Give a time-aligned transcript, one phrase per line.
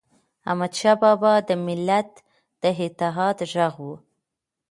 [0.49, 2.11] احمدشاه بابا د ملت
[2.61, 3.87] د اتحاد ږغ و.